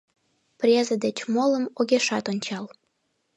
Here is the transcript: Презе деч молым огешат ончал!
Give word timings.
Презе 0.59 0.95
деч 1.05 1.17
молым 1.33 1.65
огешат 1.79 2.25
ончал! 2.31 2.65